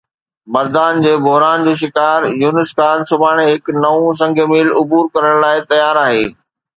[0.53, 5.67] مردان جي بحران جو شڪار يونس خان سڀاڻي هڪ نئون سنگ ميل عبور ڪرڻ لاءِ
[5.69, 6.25] تيار آهي